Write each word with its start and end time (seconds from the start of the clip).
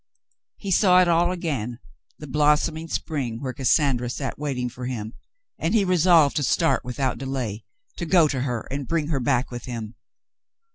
He 0.57 0.71
saw 0.71 0.99
it 1.03 1.07
all 1.07 1.31
again, 1.31 1.77
the 2.17 2.25
blossoming 2.25 2.87
spring 2.87 3.39
where 3.39 3.53
Cas 3.53 3.69
sandra 3.69 4.09
sat 4.09 4.39
waiting 4.39 4.67
for 4.67 4.87
him, 4.87 5.13
and 5.59 5.75
he 5.75 5.85
resolved 5.85 6.35
to 6.37 6.43
start 6.43 6.83
with 6.83 6.99
out 6.99 7.19
delay— 7.19 7.65
to 7.97 8.07
go 8.07 8.27
to 8.27 8.41
her 8.41 8.67
and 8.71 8.87
bring 8.87 9.09
her 9.09 9.19
back 9.19 9.51
with 9.51 9.65
him. 9.65 9.93